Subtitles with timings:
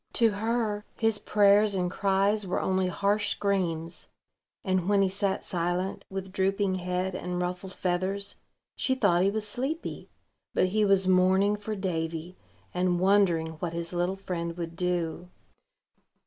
[0.13, 4.07] To her, his prayers and cries were only harsh screams;
[4.63, 8.37] and, when he sat silent, with drooping head and ruffled feathers,
[8.75, 10.09] she thought he was sleepy:
[10.55, 12.35] but he was mourning for Davy,
[12.73, 15.29] and wondering what his little friend would do.